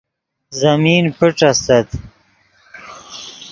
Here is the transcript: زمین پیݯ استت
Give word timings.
زمین 0.61 1.03
پیݯ 1.17 1.39
استت 1.49 1.89